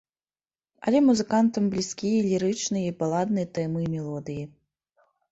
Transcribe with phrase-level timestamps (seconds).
[0.91, 4.43] Але музыкантам блізкія лірычныя і баладныя тэмы і мелодыі.